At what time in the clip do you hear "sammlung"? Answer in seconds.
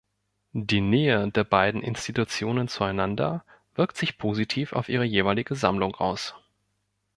5.53-5.93